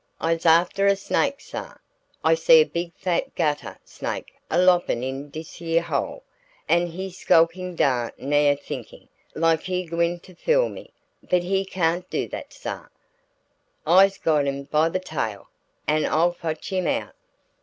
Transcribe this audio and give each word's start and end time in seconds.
"I's 0.19 0.47
aftah 0.47 0.87
a 0.87 0.95
snake, 0.95 1.39
sah. 1.41 1.75
I 2.23 2.33
see 2.33 2.59
a 2.59 2.63
big 2.63 2.91
fat 2.97 3.35
gahtah 3.35 3.77
snake 3.85 4.33
a 4.49 4.57
lopin' 4.57 5.03
into 5.03 5.29
dis 5.29 5.61
yere 5.61 5.83
hole, 5.83 6.23
an' 6.67 6.87
he's 6.87 7.17
skulkin' 7.19 7.75
dar 7.75 8.11
now 8.17 8.55
thinkin' 8.55 9.09
like 9.35 9.61
he 9.61 9.85
gwine 9.85 10.19
to 10.21 10.33
fool 10.33 10.69
me. 10.69 10.91
But 11.29 11.43
he 11.43 11.63
cayn't 11.65 12.09
do 12.09 12.27
dat, 12.27 12.51
sah. 12.51 12.87
I's 13.85 14.17
got 14.17 14.47
'im 14.47 14.63
by 14.63 14.89
de 14.89 14.97
tail, 14.97 15.49
an' 15.85 16.07
I'll 16.07 16.31
fotch 16.31 16.71
'im 16.71 16.87
out." 16.87 17.13